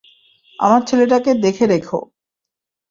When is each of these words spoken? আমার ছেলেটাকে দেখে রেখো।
আমার 0.59 0.81
ছেলেটাকে 0.81 1.31
দেখে 1.43 1.65
রেখো। 1.67 1.99